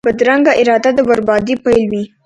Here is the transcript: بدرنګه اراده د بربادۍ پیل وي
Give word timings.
بدرنګه 0.07 0.51
اراده 0.59 0.91
د 0.97 0.99
بربادۍ 1.07 1.55
پیل 1.63 1.83
وي 1.91 2.03